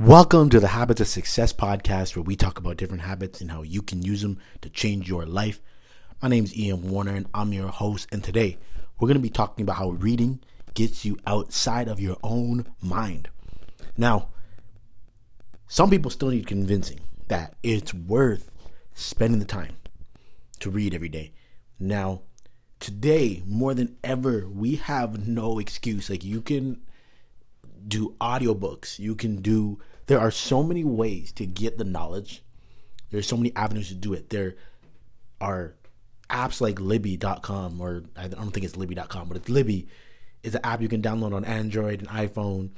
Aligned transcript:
Welcome 0.00 0.48
to 0.48 0.60
the 0.60 0.68
Habits 0.68 1.02
of 1.02 1.08
Success 1.08 1.52
podcast, 1.52 2.16
where 2.16 2.22
we 2.22 2.34
talk 2.34 2.56
about 2.56 2.78
different 2.78 3.02
habits 3.02 3.42
and 3.42 3.50
how 3.50 3.60
you 3.60 3.82
can 3.82 4.00
use 4.00 4.22
them 4.22 4.38
to 4.62 4.70
change 4.70 5.10
your 5.10 5.26
life. 5.26 5.60
My 6.22 6.28
name 6.30 6.44
is 6.44 6.56
Ian 6.56 6.88
Warner, 6.88 7.14
and 7.14 7.26
I'm 7.34 7.52
your 7.52 7.68
host. 7.68 8.08
And 8.10 8.24
today, 8.24 8.56
we're 8.98 9.08
going 9.08 9.18
to 9.18 9.22
be 9.22 9.28
talking 9.28 9.62
about 9.62 9.76
how 9.76 9.90
reading 9.90 10.40
gets 10.72 11.04
you 11.04 11.18
outside 11.26 11.86
of 11.86 12.00
your 12.00 12.16
own 12.22 12.64
mind. 12.80 13.28
Now, 13.98 14.28
some 15.68 15.90
people 15.90 16.10
still 16.10 16.30
need 16.30 16.46
convincing 16.46 17.00
that 17.28 17.56
it's 17.62 17.92
worth 17.92 18.50
spending 18.94 19.38
the 19.38 19.44
time 19.44 19.76
to 20.60 20.70
read 20.70 20.94
every 20.94 21.10
day. 21.10 21.32
Now, 21.78 22.22
today, 22.78 23.42
more 23.46 23.74
than 23.74 23.98
ever, 24.02 24.48
we 24.48 24.76
have 24.76 25.28
no 25.28 25.58
excuse. 25.58 26.08
Like, 26.08 26.24
you 26.24 26.40
can 26.40 26.80
do 27.86 28.14
audiobooks, 28.18 28.98
you 28.98 29.14
can 29.14 29.42
do 29.42 29.78
there 30.10 30.18
are 30.18 30.32
so 30.32 30.64
many 30.64 30.82
ways 30.82 31.30
to 31.30 31.46
get 31.46 31.78
the 31.78 31.84
knowledge. 31.84 32.42
There's 33.10 33.28
so 33.28 33.36
many 33.36 33.54
avenues 33.54 33.90
to 33.90 33.94
do 33.94 34.12
it. 34.12 34.28
There 34.28 34.56
are 35.40 35.76
apps 36.28 36.60
like 36.60 36.80
Libby.com, 36.80 37.80
or 37.80 38.02
I 38.16 38.26
don't 38.26 38.50
think 38.50 38.66
it's 38.66 38.76
Libby.com, 38.76 39.28
but 39.28 39.36
it's 39.36 39.48
Libby. 39.48 39.86
It's 40.42 40.56
an 40.56 40.62
app 40.64 40.82
you 40.82 40.88
can 40.88 41.00
download 41.00 41.32
on 41.32 41.44
Android 41.44 42.00
and 42.00 42.08
iPhone, 42.08 42.70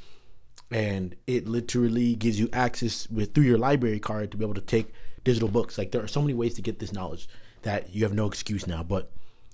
and 0.71 1.17
it 1.27 1.49
literally 1.49 2.17
gives 2.17 2.39
you 2.39 2.51
access 2.53 3.09
with 3.09 3.33
through 3.33 3.45
your 3.45 3.57
library 3.57 3.99
card 3.99 4.31
to 4.33 4.37
be 4.37 4.45
able 4.45 4.53
to 4.53 4.61
take 4.61 4.93
digital 5.25 5.49
books. 5.49 5.79
Like 5.79 5.91
there 5.91 6.05
are 6.05 6.09
so 6.09 6.21
many 6.21 6.35
ways 6.35 6.53
to 6.57 6.63
get 6.63 6.81
this 6.81 6.93
knowledge 6.93 7.31
that 7.63 7.95
you 7.95 8.03
have 8.03 8.13
no 8.13 8.27
excuse 8.27 8.67
now. 8.67 8.83
But 8.83 9.11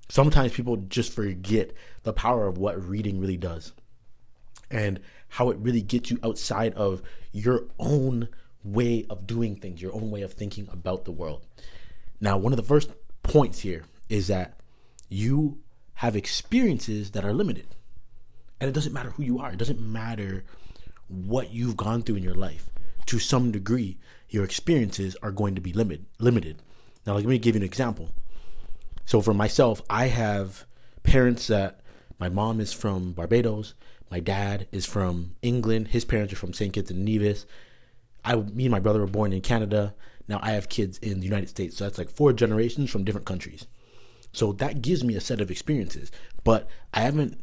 sometimes 0.08 0.52
people 0.52 0.78
just 0.88 1.12
forget 1.12 1.70
the 2.02 2.12
power 2.12 2.48
of 2.48 2.58
what 2.58 2.84
reading 2.84 3.20
really 3.20 3.36
does 3.36 3.72
and 4.70 5.00
how 5.28 5.50
it 5.50 5.58
really 5.58 5.82
gets 5.82 6.10
you 6.10 6.18
outside 6.22 6.74
of 6.74 7.02
your 7.32 7.64
own 7.78 8.28
way 8.64 9.06
of 9.08 9.27
doing 9.27 9.56
things, 9.56 9.80
your 9.80 9.94
own 9.94 10.10
way 10.10 10.22
of 10.22 10.32
thinking 10.32 10.68
about 10.72 11.04
the 11.04 11.12
world. 11.12 11.44
Now, 12.20 12.36
one 12.36 12.52
of 12.52 12.56
the 12.56 12.62
first 12.62 12.91
points 13.22 13.60
here 13.60 13.84
is 14.08 14.27
that 14.28 14.58
you 15.08 15.60
have 15.94 16.16
experiences 16.16 17.12
that 17.12 17.25
are 17.25 17.33
limited. 17.33 17.66
And 18.60 18.69
it 18.69 18.72
doesn't 18.72 18.92
matter 18.92 19.10
who 19.10 19.22
you 19.22 19.38
are, 19.38 19.52
it 19.52 19.58
doesn't 19.58 19.80
matter 19.80 20.44
what 21.08 21.53
you've 21.53 21.77
gone 21.77 22.03
through 22.03 22.16
in 22.16 22.22
your 22.22 22.34
life. 22.34 22.69
To 23.06 23.19
some 23.19 23.50
degree, 23.50 23.98
your 24.28 24.44
experiences 24.44 25.16
are 25.22 25.30
going 25.30 25.55
to 25.55 25.60
be 25.60 25.72
limited. 25.72 26.06
Limited. 26.19 26.62
Now, 27.06 27.14
let 27.14 27.25
me 27.25 27.38
give 27.38 27.55
you 27.55 27.60
an 27.60 27.64
example. 27.64 28.10
So, 29.06 29.22
for 29.22 29.32
myself, 29.32 29.80
I 29.88 30.08
have 30.08 30.66
parents 31.03 31.47
that 31.47 31.80
my 32.19 32.28
mom 32.28 32.60
is 32.60 32.72
from 32.72 33.12
Barbados, 33.12 33.75
my 34.11 34.20
dad 34.20 34.67
is 34.73 34.87
from 34.87 35.37
England. 35.42 35.89
His 35.89 36.05
parents 36.05 36.33
are 36.33 36.37
from 36.37 36.53
St. 36.53 36.73
Kitts 36.73 36.91
and 36.91 37.05
Nevis. 37.05 37.47
I, 38.25 38.37
me 38.37 38.65
and 38.65 38.73
my 38.73 38.81
brother 38.81 39.00
were 39.00 39.06
born 39.06 39.33
in 39.33 39.41
Canada. 39.41 39.95
Now 40.27 40.41
I 40.42 40.50
have 40.50 40.69
kids 40.69 40.98
in 40.98 41.20
the 41.20 41.27
United 41.27 41.48
States. 41.48 41.77
So 41.77 41.84
that's 41.84 41.98
like 41.98 42.11
four 42.11 42.33
generations 42.33 42.91
from 42.91 43.05
different 43.05 43.27
countries. 43.27 43.67
So 44.33 44.53
that 44.55 44.83
gives 44.83 45.03
me 45.05 45.15
a 45.15 45.20
set 45.20 45.41
of 45.41 45.50
experiences. 45.50 46.11
But 46.45 46.69
I 46.92 47.00
haven't, 47.00 47.42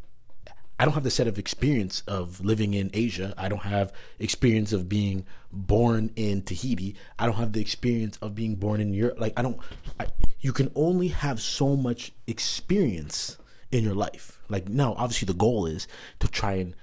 I 0.80 0.86
don't 0.86 0.94
have 0.94 1.04
the 1.04 1.12
set 1.12 1.28
of 1.28 1.40
experience 1.40 2.04
of 2.08 2.42
living 2.42 2.74
in 2.74 2.92
Asia. 2.94 3.34
I 3.38 3.48
don't 3.48 3.64
have 3.64 3.94
experience 4.20 4.74
of 4.74 4.90
being 4.90 5.26
born 5.52 6.12
in 6.16 6.42
Tahiti. 6.44 6.96
I 7.18 7.26
don't 7.26 7.36
have 7.36 7.54
the 7.54 7.62
experience 7.62 8.18
of 8.22 8.36
being 8.36 8.56
born 8.56 8.82
in 8.82 8.94
Europe. 8.94 9.20
Like 9.20 9.34
I 9.38 9.42
don't, 9.42 9.58
I, 10.00 10.08
you 10.42 10.54
can 10.54 10.72
only 10.76 11.08
have 11.08 11.42
so 11.42 11.76
much 11.76 12.12
experience 12.28 13.38
in 13.76 13.84
your 13.84 13.96
life. 13.96 14.40
Like 14.50 14.70
now, 14.70 14.96
obviously 14.98 15.26
the 15.26 15.34
goal 15.34 15.66
is 15.66 15.88
to 16.20 16.28
try 16.28 16.54
and 16.54 16.76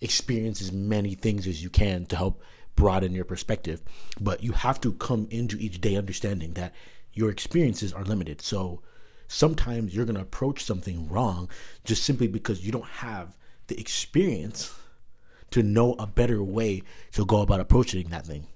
experience 0.00 0.60
as 0.60 0.72
many 0.72 1.14
things 1.14 1.46
as 1.46 1.62
you 1.62 1.70
can 1.70 2.06
to 2.06 2.16
help 2.16 2.42
broaden 2.74 3.12
your 3.12 3.24
perspective. 3.24 3.82
But 4.20 4.42
you 4.42 4.52
have 4.52 4.80
to 4.80 4.92
come 4.92 5.28
into 5.30 5.58
each 5.58 5.80
day 5.80 5.96
understanding 5.96 6.54
that 6.54 6.74
your 7.12 7.30
experiences 7.30 7.92
are 7.92 8.04
limited. 8.04 8.40
So 8.40 8.80
sometimes 9.28 9.94
you're 9.94 10.06
going 10.06 10.16
to 10.16 10.22
approach 10.22 10.64
something 10.64 11.08
wrong 11.08 11.50
just 11.84 12.02
simply 12.02 12.28
because 12.28 12.64
you 12.64 12.72
don't 12.72 12.86
have 12.86 13.36
the 13.66 13.78
experience 13.78 14.74
to 15.50 15.62
know 15.62 15.94
a 15.98 16.06
better 16.06 16.42
way 16.42 16.82
to 17.12 17.26
go 17.26 17.42
about 17.42 17.60
approaching 17.60 18.08
that 18.08 18.26
thing. 18.26 18.46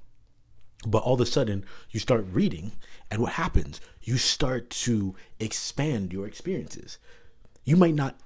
But 0.87 1.03
all 1.03 1.15
of 1.15 1.21
a 1.21 1.27
sudden, 1.27 1.65
you 1.91 2.01
start 2.01 2.25
reading, 2.31 2.73
and 3.11 3.21
what 3.21 3.33
happens? 3.33 3.81
You 4.03 4.17
start 4.19 4.71
to 4.71 5.15
expand 5.41 6.13
your 6.13 6.27
experiences 6.27 6.99
you 7.67 7.77
might 7.77 7.95
not 7.95 8.17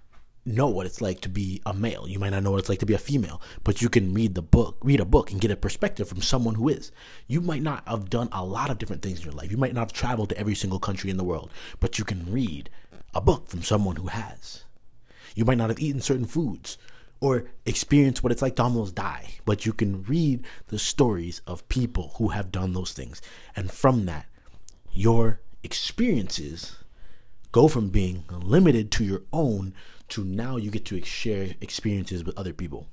know 0.44 0.68
what 0.68 0.86
it's 0.86 1.00
like 1.00 1.20
to 1.22 1.28
be 1.28 1.60
a 1.66 1.72
male. 1.72 2.06
You 2.06 2.18
might 2.18 2.30
not 2.30 2.42
know 2.42 2.50
what 2.50 2.60
it's 2.60 2.68
like 2.68 2.78
to 2.80 2.86
be 2.86 2.94
a 2.94 2.98
female, 2.98 3.40
but 3.64 3.82
you 3.82 3.88
can 3.88 4.14
read 4.14 4.34
the 4.34 4.42
book, 4.42 4.76
read 4.82 5.00
a 5.00 5.04
book 5.04 5.32
and 5.32 5.40
get 5.40 5.50
a 5.50 5.56
perspective 5.56 6.08
from 6.08 6.22
someone 6.22 6.54
who 6.54 6.68
is. 6.68 6.92
You 7.26 7.40
might 7.40 7.62
not 7.62 7.82
have 7.88 8.10
done 8.10 8.28
a 8.32 8.44
lot 8.44 8.70
of 8.70 8.78
different 8.78 9.02
things 9.02 9.18
in 9.18 9.24
your 9.24 9.34
life. 9.34 9.50
You 9.50 9.56
might 9.56 9.74
not 9.74 9.80
have 9.80 9.92
traveled 9.92 10.28
to 10.28 10.38
every 10.38 10.54
single 10.54 10.78
country 10.78 11.10
in 11.10 11.16
the 11.16 11.24
world, 11.24 11.50
but 11.80 11.98
you 11.98 12.04
can 12.04 12.30
read 12.30 12.70
a 13.14 13.20
book 13.20 13.48
from 13.48 13.62
someone 13.62 13.96
who 13.96 14.08
has. 14.08 14.64
You 15.34 15.44
might 15.44 15.58
not 15.58 15.70
have 15.70 15.80
eaten 15.80 16.00
certain 16.00 16.26
foods 16.26 16.76
or 17.20 17.44
experienced 17.64 18.22
what 18.22 18.32
it's 18.32 18.42
like 18.42 18.56
to 18.56 18.62
almost 18.62 18.94
die, 18.94 19.34
but 19.44 19.64
you 19.64 19.72
can 19.72 20.02
read 20.04 20.44
the 20.68 20.78
stories 20.78 21.40
of 21.46 21.68
people 21.68 22.14
who 22.16 22.28
have 22.28 22.52
done 22.52 22.72
those 22.72 22.92
things. 22.92 23.22
And 23.56 23.70
from 23.70 24.06
that, 24.06 24.26
your 24.92 25.40
experiences 25.62 26.76
go 27.53 27.69
from 27.69 27.88
being 27.88 28.25
limited 28.31 28.91
to 28.93 29.05
your 29.05 29.22
own 29.33 29.75
to 30.09 30.25
now 30.25 30.56
you 30.56 30.71
get 30.71 30.84
to 30.87 31.03
share 31.03 31.55
experiences 31.61 32.25
with 32.25 32.38
other 32.38 32.53
people. 32.53 32.87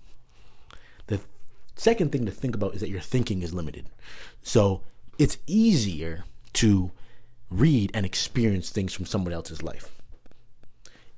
The 1.07 1.19
second 1.75 2.12
thing 2.12 2.25
to 2.25 2.31
think 2.31 2.56
about 2.56 2.75
is 2.75 2.81
that 2.81 2.90
your 2.90 3.01
thinking 3.01 3.41
is 3.41 3.53
limited. 3.53 3.88
So 4.41 4.81
it's 5.18 5.38
easier 5.47 6.25
to 6.53 6.91
read 7.50 7.91
and 7.94 8.06
experience 8.06 8.69
things 8.69 8.94
from 8.94 9.06
someone 9.06 9.34
else's 9.34 9.63
life. 9.63 9.90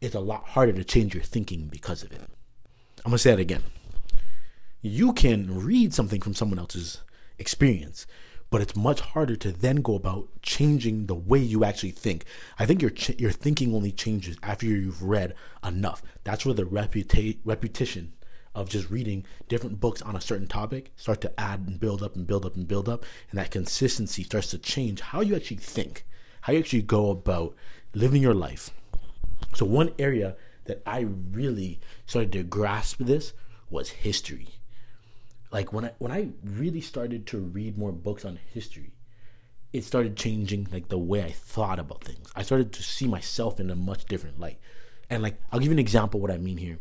It's 0.02 0.16
a 0.16 0.20
lot 0.20 0.50
harder 0.50 0.74
to 0.74 0.84
change 0.84 1.14
your 1.14 1.24
thinking 1.24 1.68
because 1.68 2.04
of 2.04 2.12
it. 2.12 2.22
I'm 3.06 3.12
going 3.12 3.16
to 3.16 3.18
say 3.20 3.32
that 3.32 3.40
again. 3.40 3.64
You 4.82 5.12
can 5.12 5.60
read 5.64 5.94
something 5.94 6.22
from 6.22 6.34
someone 6.34 6.60
else's 6.60 7.02
experience, 7.38 8.08
but 8.50 8.62
it's 8.62 8.76
much 8.76 9.00
harder 9.00 9.36
to 9.36 9.52
then 9.52 9.78
go 9.78 9.96
about 9.96 10.28
changing 10.42 11.06
the 11.06 11.16
way 11.16 11.40
you 11.40 11.64
actually 11.64 11.92
think. 11.92 12.26
I 12.58 12.66
think 12.66 12.82
your 12.82 12.92
ch- 12.92 13.20
your 13.20 13.32
thinking 13.32 13.74
only 13.74 13.92
changes 13.92 14.38
after 14.42 14.66
you've 14.66 15.04
read 15.04 15.36
enough. 15.64 16.02
That's 16.24 16.46
where 16.46 16.56
the 16.56 16.64
reputa- 16.64 17.38
repetition 17.46 18.14
of 18.56 18.70
just 18.70 18.90
reading 18.90 19.26
different 19.48 19.80
books 19.80 20.02
on 20.02 20.16
a 20.16 20.22
certain 20.22 20.48
topic 20.48 20.92
start 20.96 21.22
to 21.22 21.40
add 21.40 21.62
and 21.68 21.80
build 21.80 22.02
up 22.02 22.16
and 22.16 22.26
build 22.26 22.46
up 22.46 22.56
and 22.56 22.68
build 22.68 22.90
up, 22.90 23.06
and 23.30 23.40
that 23.40 23.52
consistency 23.52 24.24
starts 24.24 24.50
to 24.52 24.58
change 24.58 25.02
how 25.02 25.22
you 25.22 25.36
actually 25.36 25.58
think, 25.58 26.06
how 26.42 26.54
you 26.54 26.60
actually 26.60 26.82
go 26.82 27.12
about 27.12 27.56
living 27.94 28.22
your 28.22 28.34
life. 28.34 28.72
So 29.54 29.66
one 29.66 29.94
area 30.00 30.36
that 30.66 30.82
I 30.86 31.02
really 31.32 31.80
started 32.06 32.32
to 32.34 32.44
grasp 32.44 32.98
this 33.00 33.34
was 33.70 33.90
history 33.90 34.59
like 35.52 35.74
when 35.74 35.86
I 35.86 35.92
when 35.98 36.12
I 36.12 36.30
really 36.44 36.82
started 36.82 37.26
to 37.28 37.40
read 37.40 37.78
more 37.78 37.92
books 37.92 38.26
on 38.26 38.40
history, 38.54 38.94
it 39.74 39.84
started 39.84 40.16
changing 40.16 40.68
like 40.72 40.90
the 40.90 40.98
way 40.98 41.24
I 41.24 41.32
thought 41.32 41.80
about 41.80 42.04
things. 42.04 42.32
I 42.36 42.44
started 42.44 42.72
to 42.74 42.84
see 42.84 43.08
myself 43.08 43.60
in 43.60 43.70
a 43.70 43.76
much 43.76 44.06
different 44.06 44.40
light. 44.40 44.60
And 45.10 45.24
like 45.24 45.42
I'll 45.52 45.60
give 45.60 45.68
you 45.68 45.74
an 45.74 45.80
example 45.80 46.20
what 46.20 46.32
I 46.32 46.38
mean 46.38 46.58
here. 46.58 46.80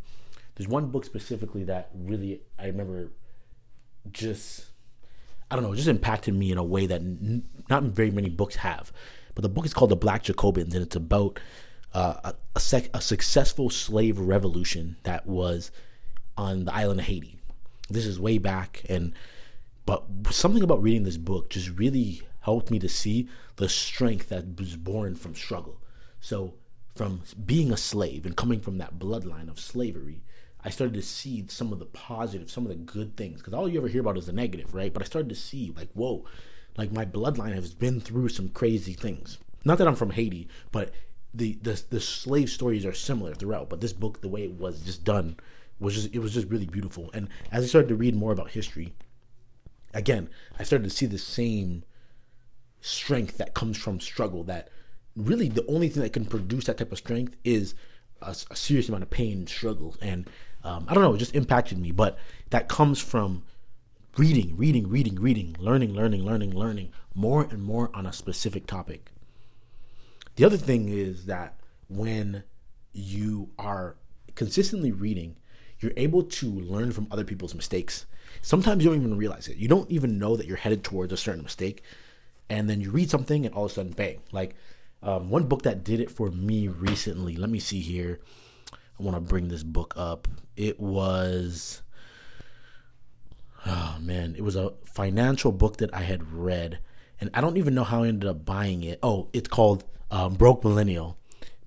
There's 0.55 0.69
one 0.69 0.91
book 0.91 1.05
specifically 1.05 1.65
that 1.65 1.91
really 1.95 2.43
I 2.59 2.67
remember 2.67 3.13
just 4.11 4.67
I 5.51 5.57
don't 5.57 5.65
know, 5.65 5.75
just 5.75 5.89
impacted 5.89 6.35
me 6.35 6.53
in 6.53 6.59
a 6.59 6.65
way 6.65 6.87
that 6.87 7.01
n- 7.01 7.49
not 7.71 7.85
very 7.85 8.11
many 8.11 8.29
books 8.29 8.57
have. 8.57 8.93
But 9.35 9.43
the 9.43 9.49
book 9.49 9.65
is 9.65 9.73
called 9.73 9.91
The 9.91 9.97
Black 9.97 10.25
Jacobins 10.25 10.75
and 10.75 10.83
it's 10.83 10.97
about 10.97 11.41
uh, 11.95 12.17
a, 12.23 12.35
a, 12.57 12.61
sec- 12.61 12.91
a 12.93 13.01
successful 13.01 13.71
slave 13.71 14.19
revolution 14.19 14.97
that 15.05 15.27
was 15.27 15.71
on 16.37 16.67
the 16.67 16.75
island 16.75 17.01
of 17.01 17.07
Haiti 17.07 17.38
this 17.89 18.07
is 18.07 18.21
way 18.21 18.39
back, 18.39 18.83
and 18.89 19.13
but 19.87 20.05
something 20.31 20.63
about 20.63 20.83
reading 20.83 21.05
this 21.05 21.17
book 21.17 21.51
just 21.51 21.71
really 21.71 22.23
helped 22.41 22.71
me 22.71 22.79
to 22.79 22.89
see 22.89 23.29
the 23.57 23.69
strength 23.69 24.29
that 24.29 24.59
was 24.59 24.77
born 24.77 25.15
from 25.15 25.35
struggle. 25.35 25.81
So, 26.21 26.55
from 26.95 27.23
being 27.47 27.73
a 27.73 27.77
slave 27.77 28.27
and 28.27 28.37
coming 28.37 28.61
from 28.61 28.79
that 28.79 28.99
bloodline 28.99 29.49
of 29.49 29.59
slavery, 29.59 30.23
I 30.63 30.71
started 30.71 30.95
to 30.95 31.03
see 31.03 31.47
some 31.49 31.73
of 31.73 31.79
the 31.79 31.87
positive, 31.87 32.51
some 32.51 32.65
of 32.65 32.71
the 32.71 32.77
good 32.77 33.17
things. 33.17 33.39
Because 33.39 33.55
all 33.55 33.69
you 33.69 33.79
ever 33.79 33.89
hear 33.89 34.01
about 34.01 34.19
is 34.19 34.27
the 34.27 34.33
negative, 34.33 34.75
right? 34.75 34.93
But 34.93 35.03
I 35.03 35.07
started 35.07 35.29
to 35.31 35.35
see, 35.35 35.73
like, 35.77 35.91
whoa, 35.93 36.25
like 36.77 36.93
my 36.93 37.05
bloodline 37.05 37.55
has 37.55 37.75
been 37.75 38.01
through 38.01 38.29
some 38.29 38.49
crazy 38.49 38.93
things. 38.93 39.39
Not 39.65 39.79
that 39.79 39.89
I'm 39.89 39.97
from 39.97 40.11
Haiti, 40.11 40.49
but 40.73 40.93
the 41.35 41.59
the 41.63 41.83
the 41.91 42.01
slave 42.01 42.51
stories 42.51 42.87
are 42.87 42.93
similar 42.93 43.35
throughout. 43.35 43.69
But 43.69 43.81
this 43.81 43.93
book, 43.93 44.21
the 44.21 44.29
way 44.29 44.45
it 44.45 44.53
was 44.53 44.81
just 44.81 45.05
done, 45.05 45.37
was 45.81 45.95
just 45.95 46.15
it 46.15 46.19
was 46.21 46.35
just 46.35 46.49
really 46.49 46.67
beautiful. 46.67 47.11
And 47.15 47.29
as 47.53 47.65
I 47.65 47.67
started 47.67 47.89
to 47.89 47.95
read 47.95 48.15
more 48.15 48.33
about 48.33 48.51
history, 48.51 48.95
again, 49.95 50.29
I 50.59 50.65
started 50.65 50.85
to 50.85 50.95
see 50.95 51.07
the 51.07 51.19
same 51.19 51.85
strength 52.81 53.39
that 53.39 53.55
comes 53.55 53.77
from 53.77 54.01
struggle. 54.01 54.45
That 54.45 54.69
really 55.17 55.49
the 55.49 55.67
only 55.67 55.89
thing 55.89 56.03
that 56.03 56.13
can 56.13 56.25
produce 56.25 56.67
that 56.67 56.79
type 56.79 56.93
of 56.93 56.99
strength 56.99 57.37
is 57.45 57.75
a, 58.23 58.35
a 58.51 58.57
serious 58.57 58.89
amount 58.89 59.05
of 59.05 59.11
pain 59.11 59.39
and 59.39 59.49
struggle. 59.49 59.97
And 60.01 60.29
um, 60.65 60.87
I 60.89 60.95
don't 60.95 61.03
know, 61.03 61.15
it 61.15 61.19
just 61.19 61.35
impacted 61.35 61.79
me. 61.79 61.93
But 61.93 62.19
that 62.51 62.69
comes 62.69 63.01
from 63.01 63.45
reading, 64.17 64.57
reading, 64.57 64.89
reading, 64.89 65.17
reading, 65.17 65.57
learning, 65.59 65.95
learning, 65.95 66.25
learning, 66.25 66.55
learning 66.55 66.93
more 67.15 67.45
and 67.45 67.63
more 67.63 67.91
on 67.95 68.07
a 68.07 68.13
specific 68.13 68.67
topic. 68.67 69.13
The 70.37 70.45
other 70.45 70.57
thing 70.57 70.89
is 70.89 71.27
that 71.27 71.59
when 71.89 72.45
you 72.93 73.51
are 73.59 73.97
consistently 74.35 74.93
reading, 74.93 75.37
you're 75.81 75.93
able 75.97 76.23
to 76.23 76.47
learn 76.47 76.93
from 76.93 77.07
other 77.11 77.25
people's 77.25 77.55
mistakes. 77.55 78.07
Sometimes 78.43 78.83
you 78.83 78.91
don't 78.91 79.01
even 79.01 79.17
realize 79.17 79.49
it. 79.49 79.57
You 79.57 79.69
don't 79.69 79.91
even 79.91 80.19
know 80.19 80.37
that 80.37 80.47
you're 80.47 80.57
headed 80.57 80.85
towards 80.85 81.13
a 81.13 81.17
certain 81.17 81.43
mistake. 81.43 81.83
And 82.51 82.69
then 82.69 82.81
you 82.81 82.91
read 82.91 83.11
something 83.11 83.45
and 83.45 83.55
all 83.55 83.67
of 83.67 83.71
a 83.71 83.75
sudden, 83.75 83.93
bang. 83.93 84.21
Like 84.33 84.55
um, 85.03 85.31
one 85.31 85.45
book 85.45 85.63
that 85.63 85.85
did 85.85 86.01
it 86.01 86.11
for 86.11 86.31
me 86.31 86.69
recently. 86.69 87.37
Let 87.37 87.51
me 87.51 87.59
see 87.59 87.81
here. 87.81 88.21
I 88.73 89.03
want 89.03 89.17
to 89.17 89.21
bring 89.21 89.49
this 89.49 89.63
book 89.63 89.95
up. 89.97 90.27
It 90.57 90.81
was, 90.81 91.83
oh 93.67 93.97
man, 94.01 94.35
it 94.37 94.43
was 94.43 94.57
a 94.57 94.73
financial 94.85 95.53
book 95.53 95.77
that 95.77 95.95
I 95.95 96.03
had 96.03 96.33
read. 96.33 96.81
And 97.21 97.31
I 97.35 97.41
don't 97.41 97.57
even 97.57 97.75
know 97.75 97.85
how 97.85 98.03
I 98.03 98.09
ended 98.09 98.29
up 98.29 98.45
buying 98.45 98.83
it. 98.83 98.99
Oh, 99.03 99.29
it's 99.33 99.49
called 99.49 99.85
um, 100.11 100.35
Broke 100.35 100.65
Millennial 100.65 101.18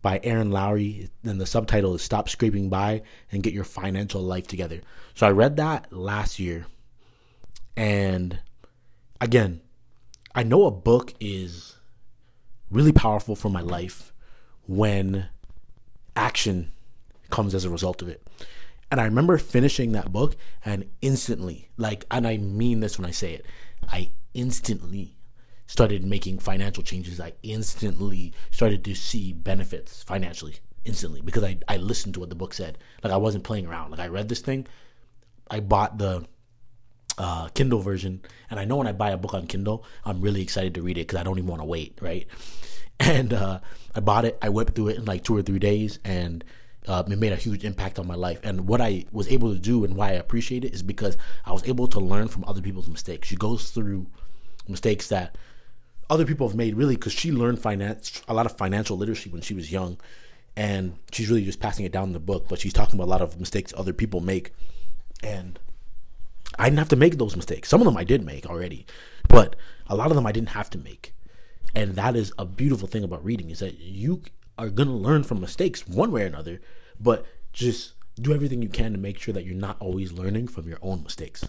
by 0.01 0.19
Erin 0.23 0.51
Lowry. 0.51 1.09
And 1.23 1.39
the 1.39 1.45
subtitle 1.45 1.95
is 1.95 2.01
Stop 2.01 2.29
Scraping 2.29 2.69
By 2.69 3.01
and 3.31 3.43
Get 3.43 3.53
Your 3.53 3.63
Financial 3.63 4.21
Life 4.21 4.47
Together. 4.47 4.81
So 5.13 5.27
I 5.27 5.31
read 5.31 5.57
that 5.57 5.91
last 5.91 6.39
year. 6.39 6.65
And 7.75 8.39
again, 9.19 9.61
I 10.33 10.43
know 10.43 10.65
a 10.65 10.71
book 10.71 11.13
is 11.19 11.75
really 12.69 12.93
powerful 12.93 13.35
for 13.35 13.49
my 13.49 13.61
life 13.61 14.13
when 14.67 15.27
action 16.15 16.71
comes 17.29 17.53
as 17.53 17.65
a 17.65 17.69
result 17.69 18.01
of 18.01 18.07
it. 18.07 18.25
And 18.89 18.99
I 18.99 19.05
remember 19.05 19.37
finishing 19.37 19.93
that 19.93 20.11
book 20.11 20.35
and 20.65 20.89
instantly, 21.01 21.69
like, 21.77 22.05
and 22.11 22.27
I 22.27 22.37
mean 22.37 22.81
this 22.81 22.97
when 22.97 23.07
I 23.07 23.11
say 23.11 23.33
it, 23.33 23.45
I 23.87 24.11
instantly 24.33 25.15
started 25.71 26.03
making 26.03 26.37
financial 26.37 26.83
changes. 26.83 27.17
I 27.21 27.31
instantly 27.43 28.33
started 28.51 28.83
to 28.83 28.93
see 28.93 29.31
benefits 29.31 30.03
financially, 30.03 30.57
instantly, 30.83 31.21
because 31.21 31.45
I, 31.45 31.59
I 31.65 31.77
listened 31.77 32.15
to 32.15 32.19
what 32.19 32.27
the 32.27 32.35
book 32.35 32.53
said. 32.53 32.77
Like, 33.01 33.13
I 33.13 33.15
wasn't 33.15 33.45
playing 33.45 33.67
around. 33.67 33.91
Like, 33.91 34.01
I 34.01 34.07
read 34.09 34.27
this 34.27 34.41
thing, 34.41 34.67
I 35.49 35.61
bought 35.61 35.97
the 35.97 36.25
uh, 37.17 37.47
Kindle 37.53 37.79
version, 37.79 38.21
and 38.49 38.59
I 38.59 38.65
know 38.65 38.75
when 38.75 38.87
I 38.87 38.91
buy 38.91 39.11
a 39.11 39.17
book 39.17 39.33
on 39.33 39.47
Kindle, 39.47 39.85
I'm 40.03 40.19
really 40.19 40.41
excited 40.41 40.75
to 40.75 40.81
read 40.81 40.97
it 40.97 41.07
because 41.07 41.21
I 41.21 41.23
don't 41.23 41.37
even 41.37 41.49
want 41.49 41.61
to 41.61 41.65
wait, 41.65 41.97
right? 42.01 42.27
And 42.99 43.33
uh, 43.33 43.61
I 43.95 43.99
bought 43.99 44.25
it, 44.25 44.37
I 44.43 44.49
whipped 44.49 44.75
through 44.75 44.89
it 44.89 44.97
in 44.97 45.05
like 45.05 45.23
two 45.23 45.35
or 45.35 45.41
three 45.41 45.57
days, 45.57 45.97
and 46.03 46.43
uh, 46.87 47.01
it 47.09 47.17
made 47.17 47.31
a 47.31 47.37
huge 47.37 47.63
impact 47.63 47.97
on 47.97 48.05
my 48.05 48.13
life. 48.13 48.39
And 48.43 48.67
what 48.67 48.79
I 48.79 49.05
was 49.11 49.27
able 49.29 49.53
to 49.53 49.59
do 49.59 49.85
and 49.85 49.95
why 49.95 50.09
I 50.09 50.13
appreciate 50.25 50.65
it 50.65 50.73
is 50.75 50.83
because 50.83 51.17
I 51.43 51.51
was 51.51 51.63
able 51.67 51.87
to 51.87 51.99
learn 51.99 52.27
from 52.27 52.43
other 52.45 52.61
people's 52.61 52.87
mistakes. 52.87 53.29
She 53.29 53.37
goes 53.37 53.71
through 53.71 54.05
mistakes 54.67 55.07
that 55.07 55.35
other 56.11 56.25
people 56.25 56.45
have 56.45 56.57
made 56.57 56.75
really 56.75 56.95
because 56.95 57.13
she 57.13 57.31
learned 57.31 57.57
finance 57.57 58.21
a 58.27 58.33
lot 58.33 58.45
of 58.45 58.57
financial 58.57 58.97
literacy 58.97 59.29
when 59.29 59.41
she 59.41 59.53
was 59.53 59.71
young 59.71 59.97
and 60.57 60.97
she's 61.13 61.29
really 61.29 61.45
just 61.45 61.61
passing 61.61 61.85
it 61.85 61.91
down 61.91 62.09
in 62.09 62.13
the 62.13 62.19
book 62.19 62.49
but 62.49 62.59
she's 62.59 62.73
talking 62.73 62.95
about 62.95 63.05
a 63.05 63.09
lot 63.09 63.21
of 63.21 63.39
mistakes 63.39 63.73
other 63.77 63.93
people 63.93 64.19
make 64.19 64.53
and 65.23 65.57
i 66.59 66.65
didn't 66.65 66.79
have 66.79 66.89
to 66.89 66.97
make 66.97 67.17
those 67.17 67.37
mistakes. 67.37 67.69
Some 67.69 67.79
of 67.79 67.85
them 67.85 67.95
i 67.95 68.03
did 68.03 68.25
make 68.25 68.45
already 68.45 68.85
but 69.29 69.55
a 69.87 69.95
lot 69.95 70.11
of 70.11 70.15
them 70.15 70.27
i 70.27 70.33
didn't 70.33 70.49
have 70.49 70.69
to 70.71 70.77
make. 70.77 71.13
And 71.73 71.95
that 71.95 72.17
is 72.17 72.33
a 72.37 72.43
beautiful 72.43 72.89
thing 72.89 73.05
about 73.05 73.23
reading 73.23 73.49
is 73.49 73.59
that 73.59 73.79
you 73.79 74.23
are 74.57 74.69
going 74.69 74.89
to 74.89 74.93
learn 74.93 75.23
from 75.23 75.39
mistakes 75.39 75.87
one 75.87 76.11
way 76.11 76.23
or 76.23 76.25
another 76.25 76.59
but 76.99 77.25
just 77.53 77.93
do 78.19 78.33
everything 78.33 78.61
you 78.61 78.67
can 78.67 78.91
to 78.91 78.97
make 78.97 79.17
sure 79.17 79.33
that 79.33 79.45
you're 79.45 79.55
not 79.55 79.77
always 79.79 80.11
learning 80.11 80.49
from 80.49 80.67
your 80.67 80.79
own 80.81 81.01
mistakes 81.03 81.45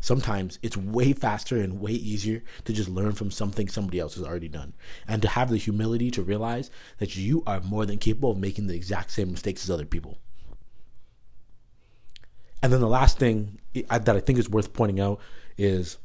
sometimes 0.00 0.58
it's 0.62 0.76
way 0.76 1.12
faster 1.12 1.56
and 1.56 1.80
way 1.80 1.92
easier 1.92 2.42
to 2.64 2.72
just 2.72 2.88
learn 2.88 3.12
from 3.12 3.30
something 3.30 3.68
somebody 3.68 3.98
else 3.98 4.14
has 4.14 4.24
already 4.24 4.48
done. 4.48 4.74
And 5.06 5.22
to 5.22 5.28
have 5.28 5.50
the 5.50 5.56
humility 5.56 6.10
to 6.12 6.22
realize 6.22 6.70
that 6.98 7.16
you 7.16 7.42
are 7.46 7.60
more 7.60 7.86
than 7.86 7.98
capable 7.98 8.32
of 8.32 8.38
making 8.38 8.66
the 8.66 8.76
exact 8.76 9.10
same 9.10 9.30
mistakes 9.32 9.64
as 9.64 9.70
other 9.70 9.86
people. 9.86 10.18
And 12.62 12.72
then 12.72 12.80
the 12.80 12.88
last 12.88 13.18
thing 13.18 13.58
that 13.88 14.08
i 14.08 14.20
think 14.20 14.38
is 14.38 14.50
worth 14.50 14.72
pointing 14.72 14.98
out 14.98 15.20
is 15.56 15.98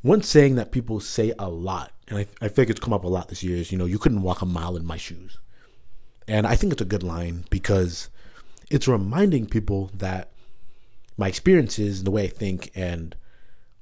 one 0.00 0.22
saying 0.22 0.54
that 0.54 0.72
people 0.72 1.00
say 1.00 1.34
a 1.38 1.48
lot 1.48 1.92
and 2.08 2.18
I, 2.18 2.26
I 2.40 2.48
think 2.48 2.70
it's 2.70 2.80
come 2.80 2.92
up 2.92 3.04
a 3.04 3.08
lot 3.08 3.28
this 3.28 3.42
year 3.42 3.56
is 3.56 3.72
you 3.72 3.76
know 3.78 3.84
you 3.84 3.98
couldn't 3.98 4.22
walk 4.22 4.40
a 4.40 4.46
mile 4.46 4.76
in 4.76 4.86
my 4.86 4.96
shoes. 4.96 5.38
And 6.28 6.46
i 6.46 6.56
think 6.56 6.72
it's 6.72 6.82
a 6.82 6.86
good 6.86 7.02
line 7.02 7.44
because 7.50 8.08
it's 8.70 8.88
reminding 8.88 9.46
people 9.46 9.90
that 9.94 10.30
my 11.16 11.28
experiences 11.28 11.98
and 11.98 12.06
the 12.06 12.10
way 12.10 12.24
I 12.24 12.28
think 12.28 12.70
and 12.74 13.16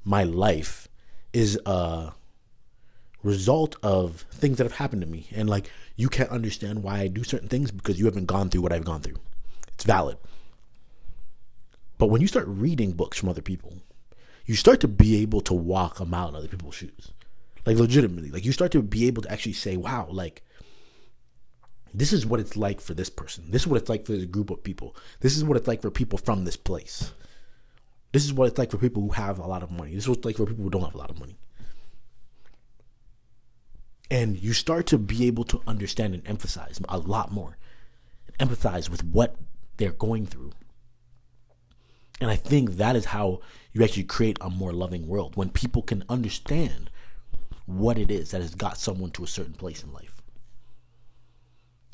my 0.04 0.24
life 0.24 0.88
is 1.32 1.58
a 1.66 2.12
result 3.22 3.76
of 3.82 4.24
things 4.30 4.58
that 4.58 4.64
have 4.64 4.76
happened 4.76 5.02
to 5.02 5.08
me. 5.08 5.26
And 5.34 5.48
like 5.48 5.70
you 5.96 6.08
can't 6.08 6.30
understand 6.30 6.82
why 6.82 7.00
I 7.00 7.08
do 7.08 7.24
certain 7.24 7.48
things 7.48 7.70
because 7.70 7.98
you 7.98 8.04
haven't 8.04 8.26
gone 8.26 8.50
through 8.50 8.62
what 8.62 8.72
I've 8.72 8.84
gone 8.84 9.00
through. 9.00 9.18
It's 9.72 9.84
valid. 9.84 10.18
But 11.98 12.06
when 12.06 12.20
you 12.20 12.26
start 12.26 12.46
reading 12.46 12.92
books 12.92 13.18
from 13.18 13.28
other 13.28 13.42
people, 13.42 13.78
you 14.46 14.54
start 14.54 14.80
to 14.80 14.88
be 14.88 15.16
able 15.22 15.40
to 15.42 15.54
walk 15.54 16.00
a 16.00 16.04
mile 16.04 16.28
in 16.28 16.34
other 16.34 16.48
people's 16.48 16.74
shoes. 16.74 17.12
Like 17.64 17.78
legitimately. 17.78 18.30
Like 18.30 18.44
you 18.44 18.52
start 18.52 18.72
to 18.72 18.82
be 18.82 19.06
able 19.06 19.22
to 19.22 19.32
actually 19.32 19.54
say, 19.54 19.76
wow, 19.76 20.06
like 20.10 20.42
this 21.94 22.12
is 22.12 22.26
what 22.26 22.40
it's 22.40 22.56
like 22.56 22.80
for 22.80 22.92
this 22.92 23.08
person. 23.08 23.44
This 23.48 23.62
is 23.62 23.68
what 23.68 23.80
it's 23.80 23.88
like 23.88 24.04
for 24.04 24.12
this 24.12 24.26
group 24.26 24.50
of 24.50 24.62
people. 24.62 24.94
This 25.20 25.36
is 25.36 25.44
what 25.44 25.56
it's 25.56 25.68
like 25.68 25.80
for 25.80 25.90
people 25.90 26.18
from 26.18 26.44
this 26.44 26.56
place. 26.56 27.12
This 28.14 28.24
is 28.24 28.32
what 28.32 28.46
it's 28.46 28.58
like 28.58 28.70
for 28.70 28.76
people 28.76 29.02
who 29.02 29.08
have 29.08 29.40
a 29.40 29.46
lot 29.46 29.64
of 29.64 29.72
money. 29.72 29.92
This 29.92 30.04
is 30.04 30.08
what 30.08 30.18
it's 30.18 30.24
like 30.24 30.36
for 30.36 30.46
people 30.46 30.62
who 30.62 30.70
don't 30.70 30.84
have 30.84 30.94
a 30.94 30.98
lot 30.98 31.10
of 31.10 31.18
money. 31.18 31.36
And 34.08 34.40
you 34.40 34.52
start 34.52 34.86
to 34.86 34.98
be 34.98 35.26
able 35.26 35.42
to 35.46 35.60
understand 35.66 36.14
and 36.14 36.24
emphasize 36.24 36.80
a 36.88 36.98
lot 36.98 37.32
more. 37.32 37.58
Empathize 38.38 38.88
with 38.88 39.02
what 39.02 39.34
they're 39.78 39.90
going 39.90 40.26
through. 40.26 40.52
And 42.20 42.30
I 42.30 42.36
think 42.36 42.76
that 42.76 42.94
is 42.94 43.06
how 43.06 43.40
you 43.72 43.82
actually 43.82 44.04
create 44.04 44.38
a 44.40 44.48
more 44.48 44.72
loving 44.72 45.08
world 45.08 45.34
when 45.34 45.50
people 45.50 45.82
can 45.82 46.04
understand 46.08 46.90
what 47.66 47.98
it 47.98 48.12
is 48.12 48.30
that 48.30 48.42
has 48.42 48.54
got 48.54 48.78
someone 48.78 49.10
to 49.10 49.24
a 49.24 49.26
certain 49.26 49.54
place 49.54 49.82
in 49.82 49.92
life. 49.92 50.22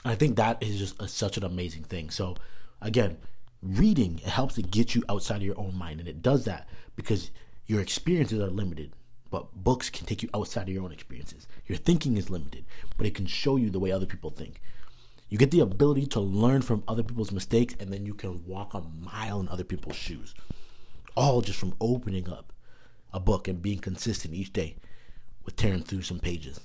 And 0.05 0.13
I 0.13 0.17
think 0.17 0.37
that 0.37 0.63
is 0.63 0.79
just 0.79 1.01
a, 1.01 1.09
such 1.09 1.39
an 1.39 1.45
amazing 1.45 1.85
thing. 1.85 2.11
So, 2.11 2.37
again, 2.83 3.17
reading 3.63 4.19
it 4.19 4.29
helps 4.29 4.55
to 4.55 4.63
get 4.63 4.95
you 4.95 5.03
outside 5.09 5.37
of 5.37 5.43
your 5.43 5.59
own 5.59 5.77
mind 5.77 6.01
and 6.01 6.09
it 6.09 6.23
does 6.23 6.45
that 6.45 6.69
because 6.97 7.31
your 7.67 7.81
experiences 7.81 8.41
are 8.41 8.49
limited 8.49 8.93
but 9.31 9.53
books 9.55 9.91
can 9.91 10.07
take 10.07 10.23
you 10.23 10.29
outside 10.35 10.63
of 10.63 10.75
your 10.75 10.83
own 10.83 10.91
experiences. 10.93 11.47
Your 11.67 11.79
thinking 11.79 12.17
is 12.17 12.31
limited 12.31 12.65
but 12.97 13.07
it 13.07 13.15
can 13.15 13.27
show 13.27 13.57
you 13.57 13.71
the 13.71 13.79
way 13.79 13.93
other 13.93 14.07
people 14.07 14.31
think. 14.31 14.61
You 15.29 15.39
get 15.39 15.53
the 15.53 15.61
ability 15.61 16.07
to 16.07 16.21
learn 16.21 16.63
from 16.63 16.83
other 16.89 17.05
people's 17.05 17.31
mistakes 17.31 17.75
and 17.79 17.93
then 17.93 18.05
you 18.05 18.15
can 18.15 18.45
walk 18.47 18.75
a 18.75 18.81
mile 18.81 19.39
in 19.41 19.49
other 19.49 19.63
people's 19.63 19.97
shoes 19.97 20.35
all 21.17 21.41
just 21.43 21.59
from 21.59 21.75
opening 21.81 22.29
up 22.29 22.53
a 23.13 23.21
book 23.21 23.47
and 23.47 23.63
being 23.63 23.79
consistent 23.79 24.35
each 24.35 24.53
day 24.53 24.77
with 25.45 25.57
tearing 25.57 25.83
through 25.83 26.03
some 26.03 26.19
pages 26.19 26.61